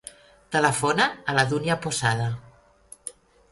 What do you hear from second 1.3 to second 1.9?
a la Dúnia